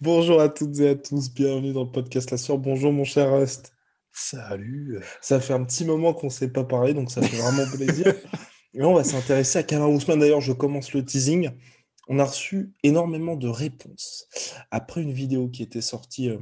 [0.00, 2.58] Bonjour à toutes et à tous, bienvenue dans le podcast La Sœur.
[2.58, 3.72] Bonjour mon cher Rust.
[4.12, 4.98] Salut.
[5.20, 8.14] Ça fait un petit moment qu'on ne s'est pas parlé, donc ça fait vraiment plaisir.
[8.74, 10.18] Et on va s'intéresser à Kamar Ousmane.
[10.18, 11.50] D'ailleurs, je commence le teasing.
[12.08, 14.26] On a reçu énormément de réponses
[14.72, 16.38] après une vidéo qui était sortie euh,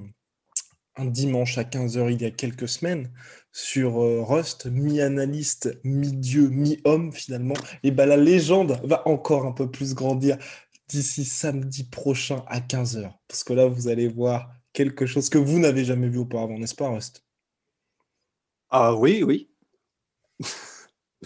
[0.97, 3.13] un dimanche à 15h il y a quelques semaines
[3.53, 7.55] sur euh, Rust, mi-analyste, mi-dieu, mi-homme finalement.
[7.83, 10.39] Et ben la légende va encore un peu plus grandir
[10.89, 13.13] d'ici samedi prochain à 15h.
[13.29, 16.75] Parce que là, vous allez voir quelque chose que vous n'avez jamais vu auparavant, n'est-ce
[16.75, 17.25] pas, Rust?
[18.71, 19.49] Ah oui, oui.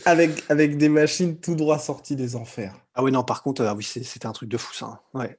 [0.05, 2.75] avec, avec des machines tout droit sorties des enfers.
[2.94, 4.86] Ah oui, non, par contre, ah oui, c'était un truc de fou, ça.
[4.86, 5.00] hein.
[5.14, 5.38] Ouais.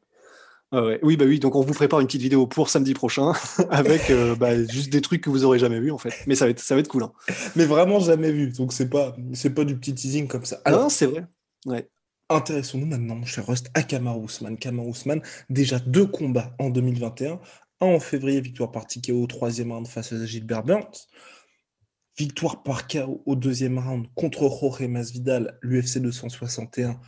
[0.72, 1.00] Ouais, ouais.
[1.04, 3.34] Oui, bah oui, donc on vous prépare une petite vidéo pour samedi prochain
[3.72, 6.14] avec euh, bah, juste des trucs que vous aurez jamais vus en fait.
[6.28, 7.04] Mais ça va être, ça va être cool.
[7.04, 7.12] Hein.
[7.58, 8.52] Mais vraiment jamais vu.
[8.52, 10.62] Donc, c'est pas, c'est pas du petit teasing comme ça.
[10.64, 11.26] Alors, Alors, c'est vrai.
[11.66, 11.90] Ouais.
[12.36, 14.58] Intéressons-nous maintenant, cher Rust, à Kamar Ousmane.
[14.58, 17.40] Kamar Ousmane, déjà deux combats en 2021.
[17.82, 21.08] Un en février, victoire par TKO au troisième round face à Gilbert Burns.
[22.18, 27.00] Victoire par KO au deuxième round contre Jorge Masvidal, l'UFC 261,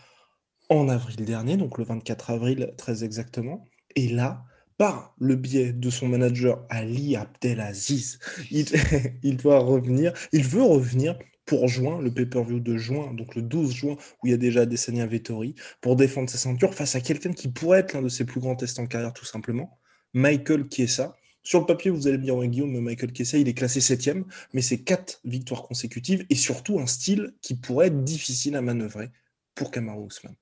[0.70, 3.66] en avril dernier, donc le 24 avril très exactement.
[3.96, 4.46] Et là,
[4.78, 11.68] par le biais de son manager Ali Abdelaziz, il doit revenir, il veut revenir pour
[11.68, 15.06] juin, le pay-per-view de juin, donc le 12 juin, où il y a déjà Adesanya
[15.06, 18.40] Vettori, pour défendre sa ceinture face à quelqu'un qui pourrait être l'un de ses plus
[18.40, 19.80] grands tests en carrière, tout simplement,
[20.14, 21.16] Michael Chiesa.
[21.44, 24.26] Sur le papier, vous allez me dire, ouais, Guillaume, Michael Chiesa, il est classé septième,
[24.54, 29.10] mais c'est quatre victoires consécutives et surtout un style qui pourrait être difficile à manœuvrer
[29.56, 30.36] pour Kamaru Usman.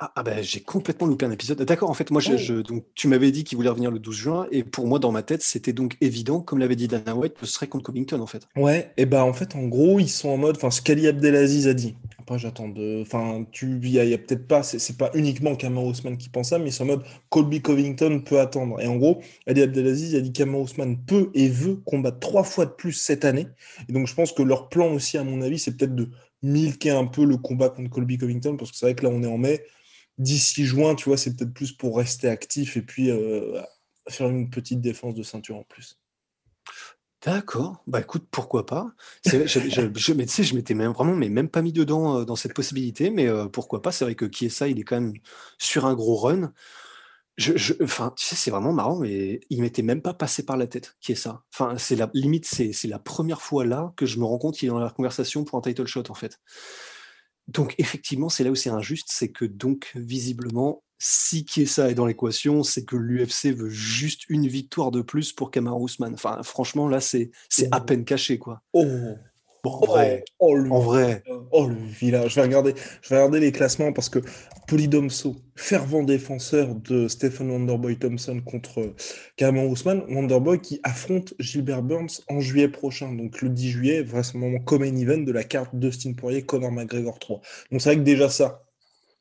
[0.00, 1.60] Ah, ah bah, j'ai complètement loupé un épisode.
[1.62, 4.14] D'accord, en fait, moi, je, je- donc, tu m'avais dit qu'il voulait revenir le 12
[4.14, 7.34] juin, et pour moi, dans ma tête, c'était donc évident, comme l'avait dit Dana White,
[7.34, 8.46] que ce serait contre Covington, en fait.
[8.56, 11.66] Ouais, et ben en fait, en gros, ils sont en mode, enfin, ce qu'Ali Abdelaziz
[11.66, 11.96] a dit.
[12.20, 15.56] Après, j'attends de, enfin, tu, il y a, y a peut-être pas, c'est pas uniquement
[15.56, 18.80] Kamaru Usman qui pense ça, mais ils sont en mode, Colby Covington peut attendre.
[18.80, 22.66] Et en gros, Ali Abdelaziz a dit Kamaru Usman peut et veut combattre trois fois
[22.66, 23.48] de plus cette année.
[23.88, 26.10] Et donc, je pense que leur plan aussi, à mon avis, c'est peut-être de
[26.42, 29.22] milquer un peu le combat contre Colby Covington, parce que c'est vrai que là, on
[29.22, 29.64] est en mai.
[30.18, 33.60] D'ici juin, tu vois, c'est peut-être plus pour rester actif et puis euh,
[34.08, 35.98] faire une petite défense de ceinture en plus.
[37.24, 38.92] D'accord, bah écoute, pourquoi pas.
[39.24, 43.10] Je, je- je- m'étais même vraiment, mais même pas mis dedans euh, dans cette possibilité,
[43.10, 43.90] mais euh, pourquoi pas.
[43.90, 45.12] C'est vrai que Chiesa, il est quand même
[45.58, 46.52] sur un gros run.
[47.82, 50.96] Enfin, tu sais, c'est vraiment marrant, mais il m'était même pas passé par la tête,
[51.00, 51.44] Chiesa.
[51.54, 54.66] Enfin, c'est la limite, c'est la première fois là que je me rends compte qu'il
[54.68, 56.40] est dans la conversation pour un title shot, en fait.
[57.48, 62.06] Donc, effectivement, c'est là où c'est injuste, c'est que donc, visiblement, si Chiesa est dans
[62.06, 66.14] l'équation, c'est que l'UFC veut juste une victoire de plus pour Kamaru Usman.
[66.14, 68.62] Enfin, franchement, là, c'est c'est à peine caché, quoi.
[68.72, 68.84] Oh,
[69.64, 72.30] Bon, en oh, vrai, oh, le en vrai, Oh, le village.
[72.30, 74.20] Je vais regarder, je vais regarder les classements parce que
[74.68, 78.94] Polydomso, fervent défenseur de Stephen Wonderboy Thompson contre
[79.36, 83.12] Kamaru Ousmane, Wonderboy qui affronte Gilbert Burns en juillet prochain.
[83.12, 87.18] Donc le 10 juillet, vraisemblablement comme main event de la carte Dustin Poirier, Conor McGregor
[87.18, 87.40] 3.
[87.72, 88.64] Donc c'est vrai que déjà ça,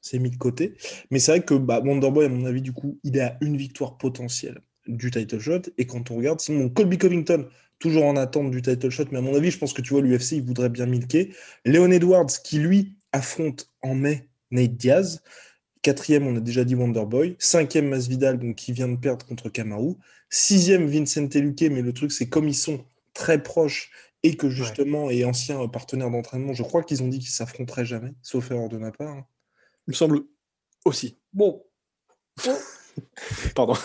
[0.01, 0.75] c'est mis de côté.
[1.09, 3.57] Mais c'est vrai que bah, Wonderboy, à mon avis, du coup, il est à une
[3.57, 5.61] victoire potentielle du title shot.
[5.77, 7.47] Et quand on regarde, sinon Colby Covington,
[7.79, 10.01] toujours en attente du title shot, mais à mon avis, je pense que tu vois,
[10.01, 11.33] l'UFC, il voudrait bien milquer.
[11.65, 15.21] Léon Edwards, qui lui affronte en mai Nate Diaz.
[15.81, 17.35] Quatrième, on a déjà dit Wonderboy.
[17.39, 19.93] Cinquième, Masvidal, donc qui vient de perdre contre Kamaru.
[20.29, 22.83] Sixième, Vincent Luque, mais le truc, c'est comme ils sont
[23.13, 23.91] très proches
[24.23, 28.13] et que justement, et anciens partenaires d'entraînement, je crois qu'ils ont dit qu'ils s'affronteraient jamais,
[28.21, 29.09] sauf erreur de ma part.
[29.09, 29.25] hein.
[29.87, 30.21] il me semble
[30.85, 31.17] aussi.
[31.33, 31.63] Bon.
[33.55, 33.75] Pardon.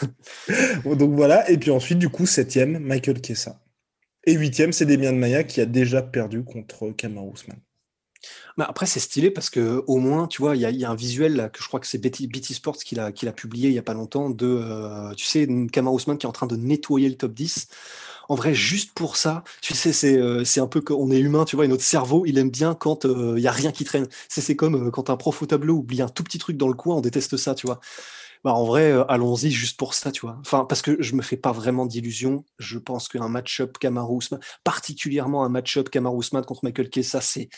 [0.85, 3.61] Donc voilà, et puis ensuite, du coup, septième, Michael Kessa.
[4.27, 7.59] Et huitième, c'est Demian Maya qui a déjà perdu contre Kamaru Usman.
[8.59, 10.85] Mais après, c'est stylé parce que au moins, tu vois, il y, a- il y
[10.85, 13.27] a un visuel là, que je crois que c'est BT, BT Sports qui l'a qui
[13.27, 16.29] l'a publié il y a pas longtemps de, euh, tu sais, Kamaru Usman qui est
[16.29, 17.69] en train de nettoyer le top 10.
[18.29, 21.45] En vrai, juste pour ça, tu sais, c'est euh, c'est un peu qu'on est humain,
[21.45, 23.85] tu vois, et notre cerveau, il aime bien quand euh, il y a rien qui
[23.85, 24.07] traîne.
[24.29, 26.75] C'est c'est comme quand un prof au tableau oublie un tout petit truc dans le
[26.75, 27.81] coin, on déteste ça, tu vois.
[28.45, 30.37] Bah, en vrai, euh, allons-y juste pour ça, tu vois.
[30.41, 32.45] Enfin, parce que je me fais pas vraiment d'illusions.
[32.59, 37.49] Je pense qu'un match-up Kamaru Usman, particulièrement un match-up Kamaru Usman contre Michael Kessa, c'est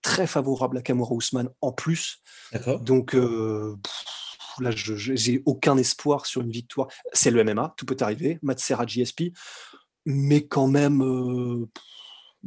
[0.00, 2.22] très favorable à Kamaru Usman en plus.
[2.52, 2.78] D'accord.
[2.80, 3.76] Donc euh,
[4.60, 6.88] là, je j'ai aucun espoir sur une victoire.
[7.12, 8.38] C'est le MMA, tout peut arriver.
[8.42, 9.32] Matt Serra GSP,
[10.06, 11.02] mais quand même.
[11.02, 11.68] euh,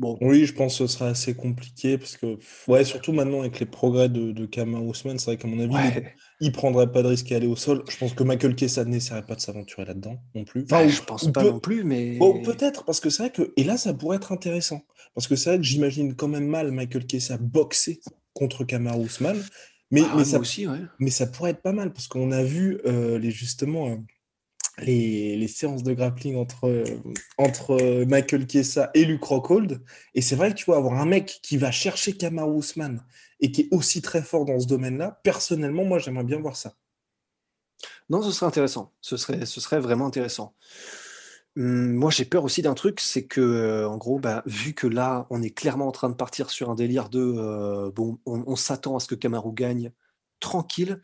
[0.02, 2.38] bon, Oui, je pense que ce sera assez compliqué parce que,
[2.68, 5.74] ouais, surtout maintenant avec les progrès de, de Kamaru Usman, c'est vrai qu'à mon avis,
[5.74, 7.84] ouais, il, il prendrait pas de risque à aller au sol.
[7.90, 10.64] Je pense que Michael Kessa n'essaierait pas de s'aventurer là-dedans non plus.
[10.64, 13.32] Enfin, ouais, je pense pas peut- non plus, mais Bon, peut-être, parce que c'est vrai
[13.32, 13.54] que.
[13.56, 14.82] Et là, ça pourrait être intéressant.
[15.14, 18.00] Parce que c'est vrai que j'imagine quand même mal Michael Kessa boxer
[18.34, 19.38] contre Kamaru Usman.
[19.92, 20.80] Mais, Ah, mais, ça, aussi, ouais.
[21.00, 23.96] mais ça pourrait être pas mal, parce qu'on a vu euh, les, justement euh,
[24.82, 26.84] les, séances de grappling entre, euh,
[27.38, 29.82] entre euh, Michael Kessa et Luke Rockhold.
[30.16, 33.04] Et c'est vrai que tu vois, avoir un mec qui va chercher Kamaru Usman
[33.40, 36.76] et qui est aussi très fort dans ce domaine-là, personnellement, moi, j'aimerais bien voir ça.
[38.10, 38.94] Non, ce serait intéressant.
[39.02, 40.56] Ce serait, ce serait vraiment intéressant.
[41.58, 44.88] Hum, moi, j'ai peur aussi d'un truc, c'est que, euh, en gros, bah, vu que
[44.88, 48.56] là, on est clairement en train de partir sur un délire de, bon, on, on
[48.56, 49.92] s'attend à ce que Kamaru gagne
[50.40, 51.02] tranquille.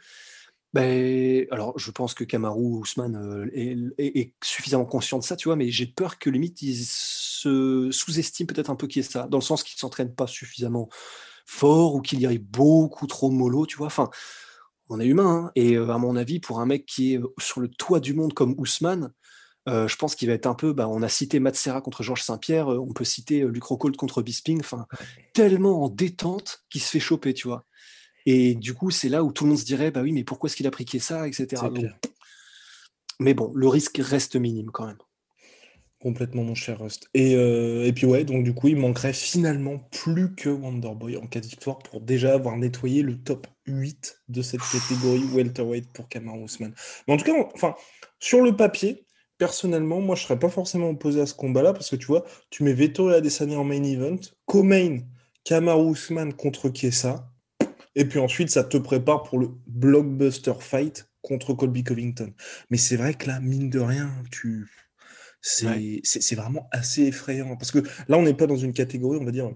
[0.82, 5.36] Ben, alors, je pense que Kamaru Ousmane euh, est, est- est suffisamment conscient de ça,
[5.36, 9.04] tu vois, mais j'ai peur que limite, il se sous-estime peut-être un peu qui est
[9.12, 10.90] ça, dans le sens qu'il s'entraîne pas suffisamment
[11.46, 13.88] fort ou qu'il y ait beaucoup trop mollo, tu vois.
[13.88, 14.10] Enfin,
[14.90, 17.34] on est humain, hein, et euh, à mon avis, pour un mec qui est euh,
[17.40, 19.12] sur le toit du monde comme Ousmane,
[19.68, 20.74] euh, je pense qu'il va être un peu.
[20.74, 24.22] Bah, on a cité Matsera contre Georges Saint-Pierre, euh, on peut citer Luc Rockhold contre
[24.22, 24.86] Bisping, enfin,
[25.34, 27.66] tellement en détente qu'il se fait choper, tu vois.
[28.30, 30.48] Et du coup, c'est là où tout le monde se dirait, bah oui, mais pourquoi
[30.50, 31.48] est-ce qu'il a pris ça, etc.
[31.70, 31.86] Donc,
[33.22, 34.98] mais bon, le risque reste minime quand même.
[36.00, 37.10] Complètement, mon cher Rust.
[37.14, 41.26] Et, euh, et puis ouais, donc du coup, il manquerait finalement plus que Wonderboy en
[41.26, 46.10] cas de victoire pour déjà avoir nettoyé le top 8 de cette catégorie welterweight pour
[46.10, 46.74] Kamaru Usman.
[47.08, 47.76] Mais en tout cas, on- enfin,
[48.20, 49.06] sur le papier,
[49.38, 52.64] personnellement, moi, je serais pas forcément opposé à ce combat-là parce que tu vois, tu
[52.64, 55.00] mets Vettori Adesanya en main event, co-main
[55.46, 57.32] Kamaru Usman contre Chiesa,
[57.98, 62.32] et puis ensuite, ça te prépare pour le blockbuster fight contre Colby Covington.
[62.70, 64.70] Mais c'est vrai que là, mine de rien, tu
[65.42, 66.02] c'est Ouais.
[66.36, 67.56] vraiment assez effrayant.
[67.58, 69.52] Parce que là, on n'est pas dans une catégorie, on va dire.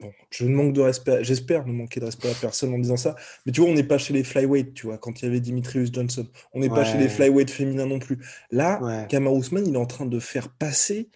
[0.00, 3.14] Bon, je manque de respect, j'espère ne manquer de respect à personne en disant ça,
[3.46, 5.38] mais tu vois, on n'est pas chez les flyweight, tu vois, quand il y avait
[5.40, 6.26] Dimitrius Johnson.
[6.52, 8.18] On n'est pas chez les flyweight féminins non plus.
[8.50, 9.06] Là, Ouais.
[9.08, 11.08] Kamaru Usman, il est en train de faire passer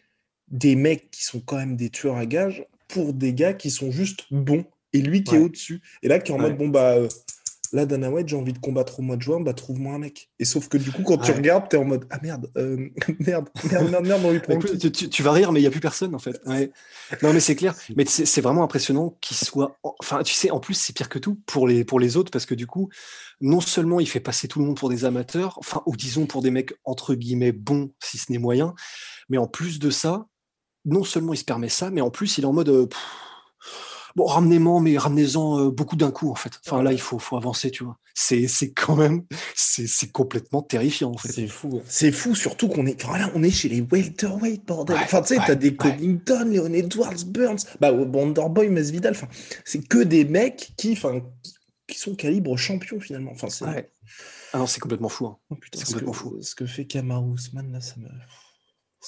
[0.48, 3.90] des mecs qui sont quand même des tueurs à gages pour des gars qui sont
[3.90, 4.64] juste bons.
[4.92, 5.82] Et lui qui est au-dessus.
[6.02, 6.48] Et là, qui est en Ouais.
[6.50, 7.08] mode, bon, bah, euh,
[7.72, 10.30] là, Dana White, j'ai envie de combattre au mois de juin, bah, trouve-moi un mec.
[10.38, 12.88] Et sauf que du coup, quand tu regardes, t'es en mode, ah merde, euh,
[13.20, 15.66] merde, merde, merde, merde, on lui prend tu, tu- tu vas rire, mais il n'y
[15.66, 16.40] a plus personne en fait.
[17.22, 17.74] Non, mais c'est clair.
[17.96, 19.78] Mais c'est c'est vraiment impressionnant qu'il soit.
[19.82, 22.46] Enfin, tu sais, en plus, c'est pire que tout pour les, pour les autres parce
[22.46, 22.88] que du coup,
[23.40, 26.40] non seulement il fait passer tout le monde pour des amateurs, enfin, ou disons pour
[26.42, 28.74] des mecs entre guillemets bons, si ce n'est moyen,
[29.28, 30.26] mais en plus de ça,
[30.84, 32.68] non seulement il se permet ça, mais en plus il est en mode.
[32.68, 32.98] euh, pff,
[34.16, 36.50] Bon, ramenez-moi, mais ramenez-en euh, beaucoup d'un coup, en fait.
[36.66, 37.98] Enfin, là, il faut, faut avancer, tu vois.
[38.14, 39.24] C'est c'est quand même,
[39.54, 41.30] c'est c'est complètement terrifiant, en fait.
[41.32, 41.80] C'est fou.
[41.80, 41.84] hein.
[41.86, 44.96] C'est fou, surtout qu'on est, voilà, on est chez les welterweight, bordel.
[44.96, 45.76] Ouais, enfin, tu sais, ouais, t'as des ouais.
[45.76, 49.12] Covington, Leon Edwards, Burns, bah, Wonderboy, Masvidal.
[49.14, 49.28] Enfin,
[49.66, 51.20] c'est que des mecs qui, enfin,
[51.86, 53.32] qui- sont calibre champion finalement.
[53.32, 53.64] Enfin, c'est.
[54.54, 55.26] Ah non, c'est complètement fou.
[55.26, 55.36] hein.
[55.50, 56.38] Oh, putain, c'est que, complètement fou.
[56.40, 58.08] ce que fait Kamaru Usman là, ça me.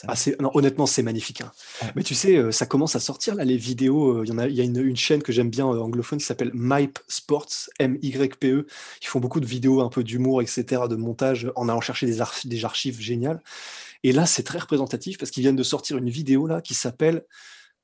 [0.07, 1.41] Ah, non, honnêtement, c'est magnifique.
[1.41, 1.51] hein.
[1.83, 1.93] Ouais.
[1.97, 4.19] Mais tu sais, euh, ça commence à sortir là, les vidéos.
[4.19, 5.81] euh, Il y en a, il y a une, une chaîne que j'aime bien euh,
[5.81, 7.49] anglophone qui s'appelle Mype Sports,
[7.81, 8.67] M-Y-P-E.
[9.03, 12.21] Ils font beaucoup de vidéos un peu d'humour, etc., de montage en allant chercher des,
[12.21, 13.41] archi- des archives géniales.
[14.05, 17.25] Et là, c'est très représentatif parce qu'ils viennent de sortir une vidéo là qui s'appelle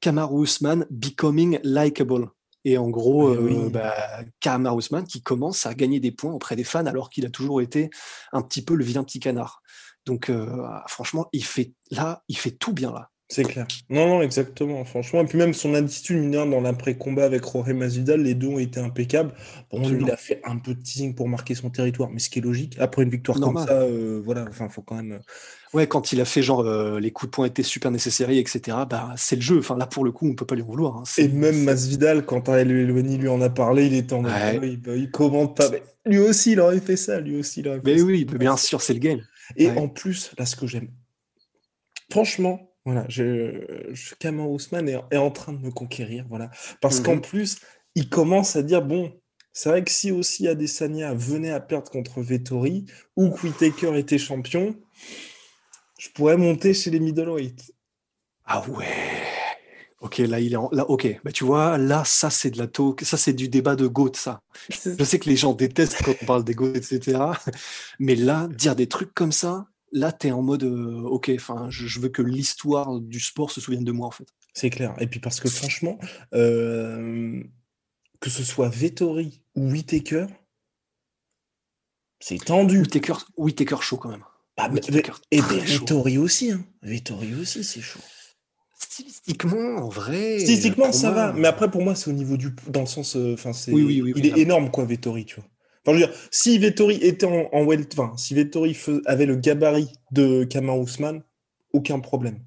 [0.00, 2.28] Kamaru Usman Becoming Likeable.
[2.66, 3.71] Et en gros, Ah euh, oui.
[3.71, 3.94] bah,
[4.40, 7.61] Kamaru Usman qui commence à gagner des points auprès des fans alors qu'il a toujours
[7.61, 7.90] été
[8.33, 9.62] un petit peu le vilain petit canard.
[10.06, 10.46] Donc, euh,
[10.88, 13.11] franchement, il fait là, il fait tout bien là.
[13.30, 13.66] C'est clair.
[13.88, 14.84] Non, non, exactement.
[14.84, 18.58] Franchement, et puis même son attitude mineure dans l'après-combat avec Jorge Masvidal, les deux ont
[18.58, 19.32] été impeccables.
[19.70, 20.06] Bon, lui, Absolument.
[20.08, 22.42] il a fait un peu de teasing pour marquer son territoire, mais ce qui est
[22.42, 22.76] logique.
[22.78, 23.64] Après une victoire Normal.
[23.66, 25.12] comme ça, euh, voilà, enfin, faut quand même.
[25.12, 25.18] euh,
[25.73, 28.76] Ouais, quand il a fait genre euh, les coups de poing étaient super nécessaires, etc.
[28.88, 29.58] Bah, c'est le jeu.
[29.58, 30.99] Enfin, là pour le coup, on peut pas lui en vouloir.
[30.99, 31.02] hein.
[31.18, 34.52] Et même Masvidal, quand Elwani lui en a parlé, il était en mode, Ouais.
[34.56, 35.70] ah oui, bah, il commente pas.
[35.70, 37.18] Mais lui aussi, il aurait fait ça.
[37.20, 38.04] Lui aussi, il aurait fait Mais ça.
[38.04, 39.20] oui, bien sûr, c'est le game.
[39.56, 39.78] Et Ouais.
[39.78, 40.90] en plus, là, ce que j'aime,
[42.10, 44.14] franchement, voilà, je, je,
[44.88, 47.22] est, est en train de me conquérir, voilà, parce qu'en Mhm.
[47.22, 47.58] plus,
[47.94, 49.20] il commence à dire, bon,
[49.52, 52.86] c'est vrai que si aussi Adesanya venait à perdre contre Vettori
[53.16, 54.76] ou que Whittaker était champion,
[55.98, 57.72] je pourrais monter chez les middleweight.
[58.44, 59.24] Ah ouais.
[60.04, 60.68] Ok, là, il est en...
[60.70, 61.18] là, ok.
[61.25, 63.00] Bah, tu vois, là, ça, c'est de la talk.
[63.00, 64.42] Ça, c'est du débat de GOAT, ça.
[64.68, 67.18] Je sais que les gens détestent quand on parle des GOAT, etc.
[67.99, 71.68] Mais là, dire des trucs comme ça, là, tu es en mode, euh, ok, enfin,
[71.70, 74.28] je, veux que l'histoire du sport se souvienne de moi, en fait.
[74.52, 74.94] C'est clair.
[75.00, 75.99] Et puis parce que franchement,
[76.34, 77.42] euh,
[78.20, 80.26] que ce soit Vettori ou Whitaker,
[82.20, 82.80] c'est tendu.
[82.80, 84.25] Whitaker, Whitaker chaud quand même.
[84.58, 84.70] Ah,
[85.30, 86.52] et Vettori aussi.
[86.52, 86.62] Hein.
[86.82, 88.00] Vettori aussi, c'est chaud.
[88.94, 90.38] Stylistiquement, en vrai.
[90.38, 91.32] Stylistiquement, ça va.
[91.32, 92.54] Mais après, pour moi, c'est au niveau du.
[92.68, 93.16] Dans le sens.
[93.16, 93.72] Euh, enfin, c'est.
[93.72, 95.44] Oui, oui, oui, il est énorme, quoi, Vettori, tu vois.
[95.84, 99.90] Enfin, je veux dire, si Vettori était en, en enfin, si Vettori avait le gabarit
[100.12, 101.22] de Kamar Ousmane,
[101.72, 102.38] aucun problème.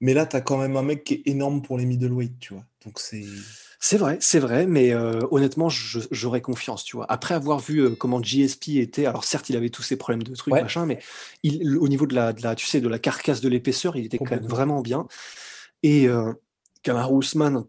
[0.00, 2.54] Mais là, tu as quand même un mec qui est énorme pour les middleweight, tu
[2.54, 2.64] vois.
[2.84, 3.24] Donc c'est.
[3.80, 7.06] C'est vrai, c'est vrai, mais euh, honnêtement, j'aurais confiance, tu vois.
[7.10, 10.34] Après avoir vu euh, comment GSP était, alors certes, il avait tous ses problèmes de
[10.34, 10.98] trucs, machin, mais
[11.42, 14.06] il, au niveau de la, de la, tu sais, de la carcasse de l'épaisseur, il
[14.06, 15.06] était quand même vraiment bien.
[15.86, 16.32] Et euh,
[16.82, 17.12] Kamar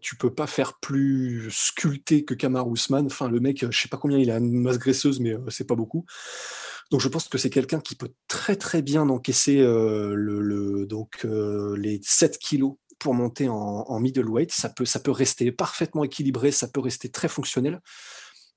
[0.00, 2.66] tu peux pas faire plus sculpté que Kamar.
[2.66, 5.68] Enfin, le mec, je sais pas combien il a une masse graisseuse, mais euh, c'est
[5.68, 6.04] pas beaucoup.
[6.90, 11.24] Donc, je pense que c'est quelqu'un qui peut très très bien encaisser euh, donc
[11.76, 14.50] les 7 kilos pour monter en, middleweight.
[14.50, 17.80] Ça peut rester parfaitement équilibré, ça peut rester très fonctionnel.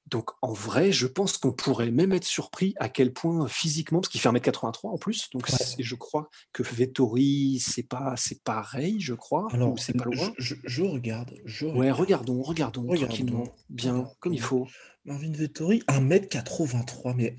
[0.08, 4.10] Donc en vrai, je pense qu'on pourrait même être surpris à quel point physiquement, parce
[4.10, 9.14] qu'il fait 1m83 en plus, donc je crois que Vettori, c'est pas c'est pareil, je
[9.14, 10.34] crois, Alors, c'est pas loin.
[10.38, 14.68] Je, regarde, je Ouais, regardons, regardons, tranquillement, bien, comme il faut.
[15.06, 17.38] Marvin Vettori, 1m83, mais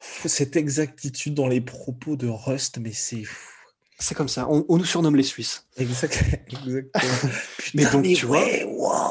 [0.00, 3.51] cette exactitude dans les propos de Rust, mais c'est fou.
[4.02, 4.48] C'est comme ça.
[4.50, 5.68] On, nous surnomme les Suisses.
[5.76, 6.36] Exactement.
[7.74, 8.44] mais donc, tu, vois,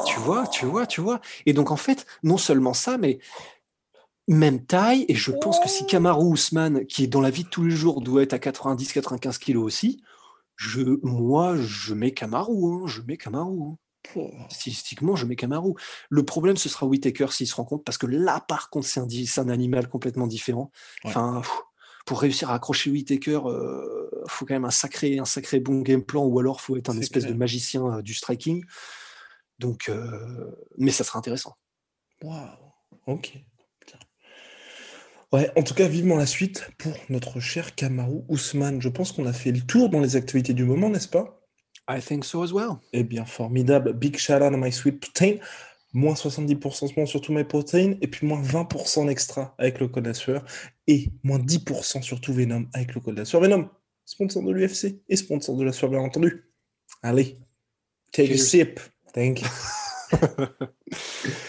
[0.06, 1.20] tu vois, tu vois, tu vois.
[1.46, 3.18] Et donc, en fait, non seulement ça, mais
[4.28, 5.06] même taille.
[5.08, 7.74] Et je pense que si Kamaru Ousmane, qui est dans la vie de tous les
[7.74, 10.02] jours, doit être à 90-95 kilos aussi,
[10.56, 12.74] je, moi, je mets Kamaru.
[12.74, 13.60] Hein, je mets Kamaru.
[13.62, 13.78] Hein.
[14.50, 15.72] Statistiquement, je mets Kamaru.
[16.10, 19.00] Le problème, ce sera Whitaker s'il se rend compte, parce que là, par contre, c'est
[19.00, 19.06] un,
[19.42, 20.70] un, animal complètement différent.
[21.04, 21.40] Enfin,
[22.06, 25.80] pour réussir à accrocher Whitaker, il euh, faut quand même un sacré, un sacré bon
[25.80, 28.64] game plan, ou alors faut être un espèce de magicien euh, du striking.
[29.58, 31.56] Donc, euh, mais ça sera intéressant.
[32.22, 32.48] Waouh,
[33.06, 33.34] ok.
[35.32, 38.82] Ouais, en tout cas, vivement la suite pour notre cher Kamaru Ousmane.
[38.82, 41.40] Je pense qu'on a fait le tour dans les actualités du moment, n'est-ce pas?
[41.88, 42.76] I think so as well.
[42.92, 43.94] Eh bien, formidable.
[43.94, 45.38] Big shout out to my sweet protein
[45.92, 50.44] moins 70% sur tous mes protéines, et puis moins 20% extra avec le code sueur,
[50.86, 53.42] et moins 10% sur tout Venom avec le code sueur.
[53.42, 53.68] Venom,
[54.04, 56.50] sponsor de l'UFC et sponsor de la sueur, bien entendu.
[57.02, 57.38] Allez,
[58.12, 58.80] take a sip.
[59.12, 59.48] Thank you.